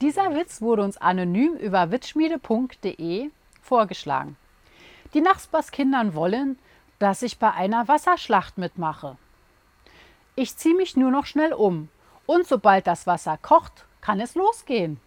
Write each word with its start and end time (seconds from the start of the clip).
Dieser 0.00 0.34
Witz 0.34 0.62
wurde 0.62 0.82
uns 0.82 0.96
anonym 0.96 1.54
über 1.56 1.90
witzschmiede.de 1.90 3.30
vorgeschlagen. 3.60 4.36
Die 5.12 5.20
Nachbarskindern 5.20 6.14
wollen, 6.14 6.58
dass 6.98 7.20
ich 7.20 7.38
bei 7.38 7.52
einer 7.52 7.86
Wasserschlacht 7.86 8.56
mitmache. 8.56 9.18
Ich 10.36 10.56
ziehe 10.56 10.74
mich 10.74 10.96
nur 10.96 11.10
noch 11.10 11.26
schnell 11.26 11.52
um 11.52 11.90
und 12.24 12.46
sobald 12.46 12.86
das 12.86 13.06
Wasser 13.06 13.36
kocht, 13.36 13.84
kann 14.00 14.20
es 14.20 14.34
losgehen. 14.34 14.98